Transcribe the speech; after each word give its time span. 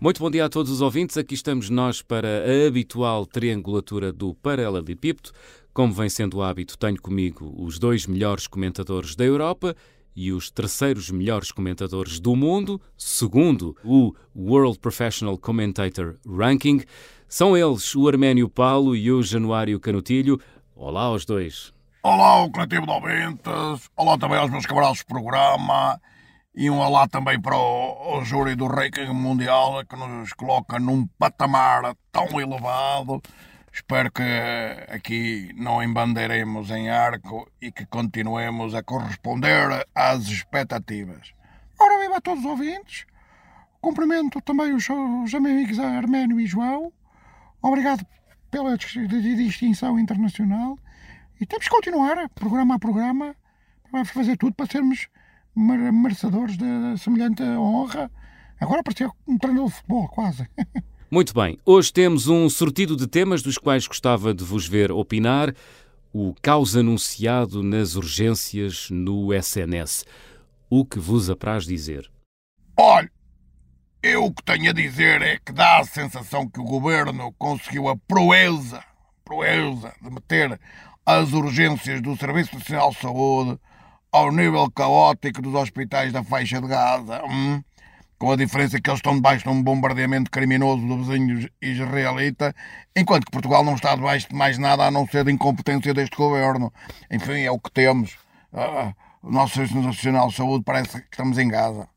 Muito 0.00 0.20
bom 0.20 0.30
dia 0.30 0.44
a 0.44 0.48
todos 0.48 0.70
os 0.70 0.80
ouvintes. 0.80 1.16
Aqui 1.16 1.34
estamos 1.34 1.68
nós 1.68 2.00
para 2.00 2.44
a 2.44 2.66
habitual 2.68 3.26
triangulatura 3.26 4.12
do 4.12 4.32
Paralelepípedo. 4.34 5.30
Como 5.72 5.92
vem 5.92 6.08
sendo 6.08 6.38
o 6.38 6.42
hábito, 6.42 6.78
tenho 6.78 7.00
comigo 7.00 7.52
os 7.58 7.78
dois 7.78 8.06
melhores 8.06 8.46
comentadores 8.46 9.16
da 9.16 9.24
Europa 9.24 9.74
e 10.14 10.32
os 10.32 10.50
terceiros 10.50 11.10
melhores 11.10 11.50
comentadores 11.50 12.20
do 12.20 12.36
mundo, 12.36 12.80
segundo 12.96 13.76
o 13.84 14.12
World 14.36 14.78
Professional 14.78 15.36
Commentator 15.36 16.16
Ranking. 16.26 16.82
São 17.28 17.56
eles 17.56 17.94
o 17.94 18.06
Arménio 18.06 18.48
Paulo 18.48 18.94
e 18.94 19.10
o 19.10 19.22
Januário 19.22 19.80
Canutilho. 19.80 20.40
Olá 20.76 21.02
aos 21.02 21.24
dois. 21.24 21.76
Olá 22.00 22.28
ao 22.28 22.50
coletivo 22.52 22.86
de 22.86 22.92
ouvintes, 22.92 23.90
olá 23.96 24.16
também 24.16 24.38
aos 24.38 24.52
meus 24.52 24.64
camaradas 24.64 24.98
de 24.98 25.04
programa 25.04 26.00
e 26.54 26.70
um 26.70 26.78
olá 26.78 27.08
também 27.08 27.40
para 27.40 27.56
o, 27.56 28.18
o 28.18 28.24
júri 28.24 28.54
do 28.54 28.68
ranking 28.68 29.12
mundial 29.12 29.84
que 29.84 29.96
nos 29.96 30.32
coloca 30.32 30.78
num 30.78 31.08
patamar 31.18 31.96
tão 32.12 32.40
elevado. 32.40 33.20
Espero 33.72 34.12
que 34.12 34.22
aqui 34.88 35.52
não 35.56 35.82
embandeiremos 35.82 36.70
em 36.70 36.88
arco 36.88 37.50
e 37.60 37.72
que 37.72 37.84
continuemos 37.84 38.76
a 38.76 38.82
corresponder 38.82 39.84
às 39.92 40.28
expectativas. 40.28 41.34
Ora, 41.80 41.98
viva 41.98 42.18
a 42.18 42.20
todos 42.20 42.44
os 42.44 42.50
ouvintes. 42.50 43.06
Cumprimento 43.80 44.40
também 44.40 44.72
os, 44.72 44.88
os 44.88 45.34
amigos 45.34 45.80
Arménio 45.80 46.38
e 46.38 46.46
João. 46.46 46.92
Obrigado 47.60 48.06
pela 48.52 48.78
distinção 48.78 49.98
internacional. 49.98 50.78
E 51.40 51.46
temos 51.46 51.66
que 51.66 51.70
continuar, 51.70 52.28
programa 52.30 52.74
a 52.74 52.78
programa, 52.80 53.36
para 53.92 54.04
fazer 54.04 54.36
tudo 54.36 54.54
para 54.54 54.66
sermos 54.66 55.06
merecedores 55.54 56.56
de 56.56 56.98
semelhante 56.98 57.44
honra. 57.44 58.10
Agora 58.60 58.82
parecia 58.82 59.08
um 59.26 59.38
treinador 59.38 59.68
de 59.68 59.76
futebol, 59.76 60.08
quase. 60.08 60.48
Muito 61.08 61.32
bem, 61.32 61.56
hoje 61.64 61.92
temos 61.92 62.26
um 62.26 62.50
sortido 62.50 62.96
de 62.96 63.06
temas 63.06 63.40
dos 63.40 63.56
quais 63.56 63.86
gostava 63.86 64.34
de 64.34 64.42
vos 64.42 64.66
ver 64.66 64.90
opinar. 64.90 65.54
O 66.12 66.34
caos 66.42 66.76
anunciado 66.76 67.62
nas 67.62 67.94
urgências 67.94 68.90
no 68.90 69.32
SNS. 69.32 70.04
O 70.68 70.84
que 70.84 70.98
vos 70.98 71.30
apraz 71.30 71.64
dizer? 71.64 72.10
Olha, 72.76 73.10
eu 74.02 74.24
o 74.24 74.34
que 74.34 74.42
tenho 74.42 74.70
a 74.70 74.74
dizer 74.74 75.22
é 75.22 75.38
que 75.38 75.52
dá 75.52 75.78
a 75.78 75.84
sensação 75.84 76.48
que 76.48 76.58
o 76.58 76.64
governo 76.64 77.32
conseguiu 77.38 77.88
a 77.88 77.96
proeza, 77.96 78.82
proeza 79.24 79.94
de 80.02 80.10
meter 80.10 80.58
as 81.08 81.32
urgências 81.32 82.02
do 82.02 82.14
Serviço 82.18 82.54
Nacional 82.54 82.90
de 82.90 82.98
Saúde 82.98 83.58
ao 84.12 84.30
nível 84.30 84.70
caótico 84.70 85.40
dos 85.40 85.54
hospitais 85.54 86.12
da 86.12 86.22
faixa 86.22 86.60
de 86.60 86.68
Gaza. 86.68 87.24
Hum? 87.24 87.62
Com 88.18 88.30
a 88.30 88.36
diferença 88.36 88.78
que 88.78 88.90
eles 88.90 88.98
estão 88.98 89.14
debaixo 89.14 89.44
de 89.44 89.48
um 89.48 89.62
bombardeamento 89.62 90.30
criminoso 90.30 90.86
do 90.86 90.98
vizinho 90.98 91.48
israelita, 91.62 92.54
enquanto 92.94 93.24
que 93.24 93.30
Portugal 93.30 93.64
não 93.64 93.74
está 93.74 93.96
debaixo 93.96 94.28
de 94.28 94.34
mais 94.34 94.58
nada 94.58 94.84
a 94.84 94.90
não 94.90 95.06
ser 95.06 95.24
de 95.24 95.32
incompetência 95.32 95.94
deste 95.94 96.14
governo. 96.14 96.70
Enfim, 97.10 97.40
é 97.40 97.50
o 97.50 97.58
que 97.58 97.70
temos. 97.70 98.18
Uh, 98.52 98.94
o 99.22 99.32
nosso 99.32 99.54
Serviço 99.54 99.80
Nacional 99.80 100.28
de 100.28 100.34
Saúde 100.34 100.62
parece 100.62 101.00
que 101.00 101.08
estamos 101.10 101.38
em 101.38 101.48
Gaza. 101.48 101.88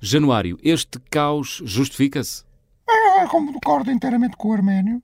Januário, 0.00 0.58
este 0.62 0.98
caos 1.10 1.60
justifica-se? 1.66 2.44
É, 2.88 3.26
como 3.26 3.52
concordo 3.52 3.90
inteiramente 3.90 4.38
com 4.38 4.48
o 4.48 4.52
Arménio, 4.54 5.02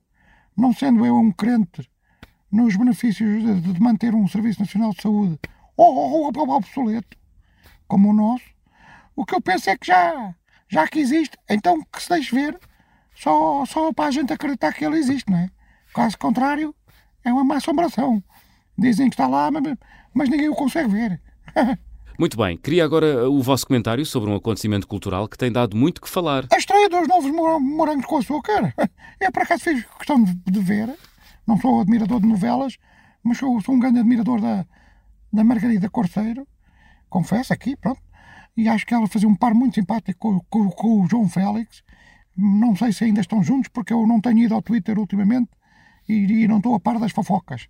não 0.57 0.73
sendo 0.73 1.05
eu 1.05 1.15
um 1.15 1.31
crente 1.31 1.91
nos 2.51 2.75
benefícios 2.75 3.43
de, 3.43 3.73
de 3.73 3.81
manter 3.81 4.13
um 4.13 4.27
Serviço 4.27 4.59
Nacional 4.59 4.91
de 4.91 5.01
Saúde 5.01 5.39
ou, 5.77 6.27
obsoleto, 6.27 7.17
como 7.87 8.09
o 8.09 8.13
nosso, 8.13 8.45
o 9.15 9.25
que 9.25 9.35
eu 9.35 9.41
penso 9.41 9.69
é 9.69 9.77
que 9.77 9.87
já, 9.87 10.35
já 10.69 10.87
que 10.87 10.99
existe, 10.99 11.37
então 11.49 11.81
que 11.91 12.01
se 12.01 12.09
deixe 12.09 12.35
ver 12.35 12.59
só, 13.15 13.65
só 13.65 13.93
para 13.93 14.05
a 14.05 14.11
gente 14.11 14.33
acreditar 14.33 14.73
que 14.73 14.85
ele 14.85 14.97
existe, 14.97 15.29
não 15.29 15.37
é? 15.37 15.49
Caso 15.93 16.17
contrário, 16.17 16.73
é 17.23 17.31
uma 17.31 17.43
má 17.43 17.57
assombração. 17.57 18.23
Dizem 18.77 19.09
que 19.09 19.15
está 19.15 19.27
lá, 19.27 19.51
mas, 19.51 19.63
mas 20.13 20.29
ninguém 20.29 20.49
o 20.49 20.55
consegue 20.55 20.89
ver. 20.89 21.21
Muito 22.17 22.37
bem, 22.37 22.55
queria 22.55 22.85
agora 22.85 23.29
o 23.29 23.41
vosso 23.41 23.65
comentário 23.65 24.05
sobre 24.05 24.29
um 24.29 24.35
acontecimento 24.35 24.87
cultural 24.87 25.27
que 25.27 25.37
tem 25.37 25.51
dado 25.51 25.75
muito 25.75 25.99
que 25.99 26.07
falar. 26.07 26.45
A 26.51 26.57
estreia 26.57 26.87
dos 26.87 27.07
novos 27.07 27.31
morangos 27.31 28.05
com 28.05 28.17
açúcar. 28.17 28.71
Eu 29.19 29.31
por 29.31 29.41
acaso 29.41 29.63
fiz 29.63 29.83
questão 29.97 30.23
de 30.23 30.59
ver. 30.59 30.95
Não 31.51 31.59
sou 31.59 31.81
admirador 31.81 32.21
de 32.21 32.27
novelas, 32.27 32.77
mas 33.21 33.37
sou, 33.37 33.59
sou 33.59 33.75
um 33.75 33.79
grande 33.79 33.99
admirador 33.99 34.39
da, 34.39 34.65
da 35.33 35.43
Margarida 35.43 35.89
Corceiro. 35.89 36.47
Confesso 37.09 37.51
aqui, 37.51 37.75
pronto. 37.75 37.99
E 38.55 38.69
acho 38.69 38.85
que 38.85 38.93
ela 38.93 39.05
fazia 39.05 39.27
um 39.27 39.35
par 39.35 39.53
muito 39.53 39.75
simpático 39.75 40.17
com, 40.17 40.39
com, 40.49 40.71
com 40.71 41.01
o 41.01 41.09
João 41.09 41.27
Félix. 41.27 41.83
Não 42.37 42.73
sei 42.73 42.93
se 42.93 43.03
ainda 43.03 43.19
estão 43.19 43.43
juntos, 43.43 43.67
porque 43.67 43.91
eu 43.91 44.07
não 44.07 44.21
tenho 44.21 44.37
ido 44.37 44.55
ao 44.55 44.61
Twitter 44.61 44.97
ultimamente 44.97 45.49
e, 46.07 46.13
e 46.13 46.47
não 46.47 46.59
estou 46.59 46.73
a 46.73 46.79
par 46.79 46.97
das 46.97 47.11
fofocas. 47.11 47.67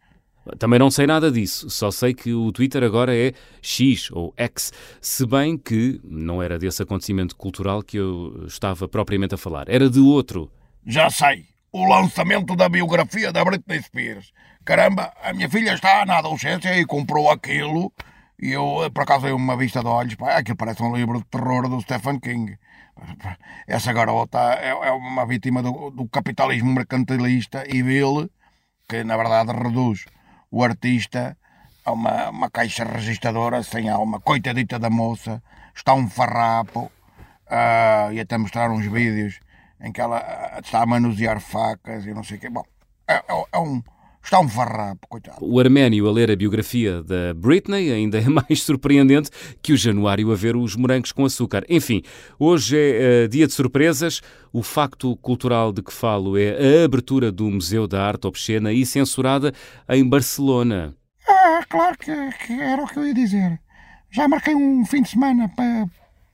Também 0.59 0.77
não 0.77 0.91
sei 0.91 1.07
nada 1.07 1.31
disso, 1.31 1.67
só 1.67 1.89
sei 1.89 2.13
que 2.13 2.33
o 2.33 2.51
Twitter 2.51 2.83
agora 2.83 3.15
é 3.15 3.33
X 3.63 4.11
ou 4.11 4.31
X, 4.37 4.71
se 4.99 5.25
bem 5.25 5.57
que 5.57 5.99
não 6.03 6.41
era 6.41 6.59
desse 6.59 6.83
acontecimento 6.83 7.35
cultural 7.35 7.81
que 7.81 7.97
eu 7.97 8.45
estava 8.45 8.87
propriamente 8.87 9.33
a 9.33 9.37
falar, 9.39 9.67
era 9.69 9.89
de 9.89 9.99
outro. 9.99 10.51
Já 10.85 11.11
sei, 11.11 11.45
o 11.71 11.85
lançamento 11.85 12.55
da 12.55 12.67
biografia 12.67 13.31
da 13.31 13.43
Britney 13.43 13.81
Spears. 13.81 14.33
Caramba, 14.65 15.13
a 15.23 15.33
minha 15.33 15.49
filha 15.49 15.73
está 15.73 16.05
na 16.05 16.17
adolescência 16.17 16.77
e 16.77 16.85
comprou 16.85 17.29
aquilo 17.31 17.91
e 18.41 18.53
eu, 18.53 18.89
por 18.91 19.03
acaso, 19.03 19.25
dei 19.25 19.33
uma 19.33 19.55
vista 19.55 19.81
de 19.81 19.87
olhos, 19.87 20.15
pá, 20.15 20.37
aquilo 20.37 20.57
parece 20.57 20.81
um 20.81 20.95
livro 20.95 21.19
de 21.19 21.25
terror 21.25 21.69
do 21.69 21.79
Stephen 21.79 22.19
King. 22.19 22.57
Essa 23.67 23.93
garota 23.93 24.39
é, 24.55 24.69
é 24.69 24.91
uma 24.91 25.27
vítima 25.27 25.61
do, 25.61 25.91
do 25.91 26.09
capitalismo 26.09 26.73
mercantilista 26.73 27.63
e 27.67 27.83
vil, 27.83 28.31
que 28.89 29.03
na 29.03 29.15
verdade 29.15 29.51
reduz 29.51 30.05
o 30.49 30.63
artista 30.63 31.37
a 31.85 31.91
uma, 31.91 32.29
uma 32.31 32.49
caixa 32.49 32.83
registradora 32.83 33.61
sem 33.61 33.89
alma. 33.89 34.19
Coitadita 34.19 34.79
da 34.79 34.89
moça, 34.89 35.41
está 35.75 35.93
um 35.93 36.09
farrapo. 36.09 36.91
Uh, 37.45 38.13
e 38.13 38.19
até 38.19 38.37
mostrar 38.37 38.71
uns 38.71 38.85
vídeos 38.85 39.39
em 39.83 39.91
que 39.91 40.01
ela 40.01 40.17
ah, 40.17 40.59
está 40.63 40.81
a 40.81 40.85
manusear 40.85 41.39
facas 41.39 42.05
e 42.05 42.13
não 42.13 42.23
sei 42.23 42.37
o 42.37 42.39
quê. 42.39 42.49
Bom, 42.49 42.63
é, 43.07 43.15
é, 43.15 43.45
é 43.53 43.59
um, 43.59 43.81
está 44.23 44.39
um 44.39 44.47
farrapo, 44.47 45.07
coitado. 45.07 45.37
O 45.41 45.59
Arménio 45.59 46.07
a 46.07 46.11
ler 46.11 46.31
a 46.31 46.35
biografia 46.35 47.01
da 47.01 47.33
Britney 47.33 47.91
ainda 47.91 48.19
é 48.19 48.27
mais 48.29 48.63
surpreendente 48.63 49.29
que 49.61 49.73
o 49.73 49.77
Januário 49.77 50.31
a 50.31 50.35
ver 50.35 50.55
os 50.55 50.75
morangos 50.75 51.11
com 51.11 51.25
açúcar. 51.25 51.63
Enfim, 51.67 52.03
hoje 52.39 52.77
é 52.77 53.25
uh, 53.25 53.27
dia 53.27 53.47
de 53.47 53.53
surpresas. 53.53 54.21
O 54.53 54.61
facto 54.61 55.15
cultural 55.17 55.71
de 55.71 55.81
que 55.81 55.93
falo 55.93 56.37
é 56.37 56.81
a 56.81 56.85
abertura 56.85 57.31
do 57.31 57.49
Museu 57.49 57.87
da 57.87 58.05
Arte 58.05 58.27
Obscena 58.27 58.71
e 58.71 58.85
censurada 58.85 59.53
em 59.89 60.07
Barcelona. 60.07 60.93
Ah, 61.27 61.61
claro 61.69 61.97
que, 61.97 62.13
que 62.45 62.53
era 62.53 62.83
o 62.83 62.87
que 62.87 62.97
eu 62.97 63.07
ia 63.07 63.13
dizer. 63.13 63.59
Já 64.09 64.27
marquei 64.27 64.53
um 64.53 64.85
fim 64.85 65.01
de 65.01 65.09
semana 65.09 65.47
para, 65.55 65.87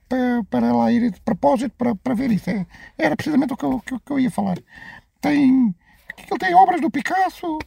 para, 0.08 0.44
para 0.50 0.72
lá 0.72 0.90
ir 0.90 1.10
de 1.10 1.20
propósito 1.20 1.74
para, 1.76 1.94
para 1.94 2.14
ver 2.14 2.30
isso. 2.30 2.48
É, 2.50 2.66
era 2.96 3.16
precisamente 3.16 3.52
o 3.52 3.56
que 3.56 3.64
eu, 3.64 3.80
que, 3.80 3.98
que 4.00 4.12
eu 4.12 4.18
ia 4.18 4.30
falar. 4.30 4.58
Tem, 5.20 5.74
ele 6.16 6.38
tem 6.38 6.54
obras 6.54 6.80
do 6.80 6.90
Picasso, 6.90 7.58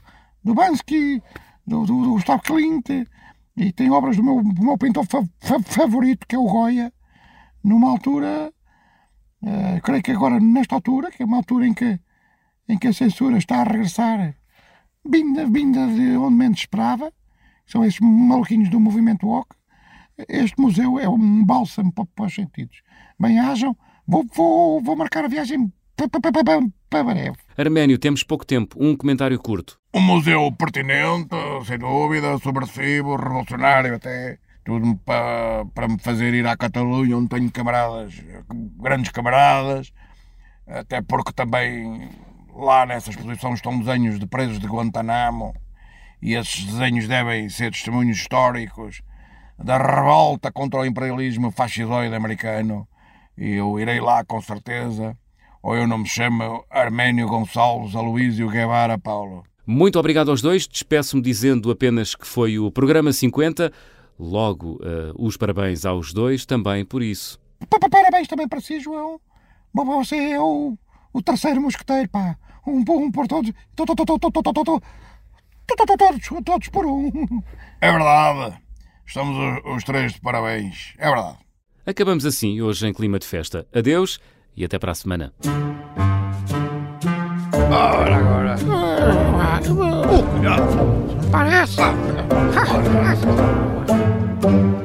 do 0.44 0.54
Bansky, 0.54 1.22
do, 1.66 1.86
do, 1.86 2.04
do 2.04 2.12
Gustavo 2.12 2.42
Klimt, 2.42 2.90
e 3.56 3.72
tem 3.72 3.92
obras 3.92 4.18
do 4.18 4.24
meu, 4.24 4.42
do 4.42 4.64
meu 4.64 4.78
pintor 4.78 5.06
fa, 5.06 5.24
fa, 5.40 5.60
favorito, 5.62 6.26
que 6.28 6.36
é 6.36 6.40
o 6.40 6.46
Goya, 6.46 6.92
numa 7.64 7.90
altura, 7.90 8.52
uh, 9.44 9.82
creio 9.84 10.02
que 10.02 10.12
agora 10.12 10.40
nesta 10.40 10.76
altura, 10.76 11.12
que 11.12 11.22
é 11.22 11.26
uma 11.26 11.38
altura 11.38 11.68
em 11.68 11.74
que, 11.74 12.00
em 12.68 12.78
que 12.78 12.88
a 12.88 12.94
censura 12.94 13.38
está 13.38 13.58
a 13.62 13.64
regressar, 13.64 14.36
vinda, 15.06 15.46
vinda 15.46 15.88
de 15.88 16.18
onde 16.18 16.36
menos 16.36 16.60
esperava, 16.60 17.12
são 17.66 17.84
esses 17.86 18.00
maluquinhos 18.00 18.70
do 18.70 18.80
movimento 18.80 19.28
walk, 19.28 19.56
este 20.28 20.60
museu 20.60 21.00
é 21.00 21.08
um 21.08 21.46
bálsamo 21.46 21.92
para, 21.92 22.06
para 22.16 22.26
os 22.26 22.34
sentidos. 22.34 22.82
Bem, 23.20 23.40
hajam, 23.40 23.76
vou, 24.08 24.26
vou, 24.34 24.82
vou 24.82 24.96
marcar 24.96 25.26
a 25.26 25.28
viagem 25.28 25.72
para 26.10 27.04
breve. 27.04 27.38
Arménio, 27.58 27.98
temos 27.98 28.24
pouco 28.24 28.46
tempo. 28.46 28.76
Um 28.80 28.96
comentário 28.96 29.38
curto. 29.40 29.80
Um 29.94 30.02
museu 30.02 30.52
pertinente, 30.52 31.36
sem 31.66 31.78
dúvida, 31.78 32.38
subversivo, 32.40 33.16
revolucionário 33.16 33.96
até. 33.96 34.38
Tudo 34.64 34.96
para, 34.98 35.66
para 35.74 35.88
me 35.88 35.98
fazer 35.98 36.34
ir 36.34 36.46
à 36.46 36.56
Catalunha, 36.56 37.18
onde 37.18 37.30
tenho 37.30 37.52
camaradas, 37.52 38.14
grandes 38.80 39.12
camaradas. 39.12 39.92
Até 40.68 41.02
porque 41.02 41.34
também 41.34 42.10
lá 42.56 42.86
nessa 42.86 43.10
exposição 43.10 43.54
estão 43.54 43.80
desenhos 43.80 44.20
de 44.20 44.28
presos 44.28 44.60
de 44.60 44.68
Guantanamo. 44.68 45.54
E 46.22 46.36
esses 46.36 46.66
desenhos 46.66 47.08
devem 47.08 47.50
ser 47.50 47.72
testemunhos 47.72 48.18
históricos 48.18 49.02
da 49.64 49.78
revolta 49.78 50.52
contra 50.52 50.80
o 50.80 50.86
imperialismo 50.86 51.52
fascistoide 51.52 52.14
americano. 52.14 52.88
E 53.38 53.54
eu 53.54 53.80
irei 53.80 54.00
lá 54.00 54.24
com 54.24 54.42
certeza 54.42 55.18
ou 55.62 55.76
eu 55.76 55.88
não 55.88 56.00
me 56.00 56.08
chamo 56.08 56.66
Arménio 56.70 57.28
Gonçalves 57.28 57.96
Aloísio 57.96 58.50
Guevara 58.50 58.98
Paulo. 58.98 59.44
Muito 59.66 60.00
obrigado 60.00 60.32
aos 60.32 60.42
dois. 60.42 60.68
Despeço-me 60.68 61.22
dizendo 61.22 61.70
apenas 61.70 62.16
que 62.16 62.26
foi 62.26 62.58
o 62.58 62.72
programa 62.72 63.14
50. 63.14 63.72
Logo, 64.20 64.80
uh, 64.82 65.14
os 65.18 65.38
parabéns 65.38 65.86
aos 65.86 66.14
dois 66.14 66.46
também 66.46 66.84
por 66.84 67.02
isso. 67.02 67.40
Parabéns 67.70 68.28
também 68.28 68.48
para 68.48 68.60
si, 68.60 68.80
João. 68.80 69.20
Você 69.74 70.16
é 70.16 70.40
o, 70.40 70.78
o 71.14 71.22
terceiro 71.22 71.62
mosqueteiro, 71.62 72.10
pá. 72.10 72.36
Um, 72.68 72.80
um 72.80 73.12
por 73.12 73.28
todos. 73.28 73.52
Todos, 73.76 73.96
todos 76.44 76.68
por 76.70 76.86
um. 76.86 77.12
É 77.80 77.92
verdade. 77.92 78.58
Estamos 79.12 79.36
os, 79.36 79.76
os 79.76 79.84
três 79.84 80.14
de 80.14 80.22
parabéns. 80.22 80.94
É 80.98 81.10
verdade. 81.10 81.36
Acabamos 81.86 82.26
assim 82.26 82.62
hoje 82.62 82.88
em 82.88 82.94
clima 82.94 83.20
de 83.20 83.28
festa. 83.28 83.68
Adeus 83.76 84.22
e 84.56 84.64
até 84.64 84.80
para 84.80 84.94
a 84.94 84.96
semana. 84.96 85.34
Ora, 87.70 88.16
agora. 88.16 88.56
Parece. 91.30 91.82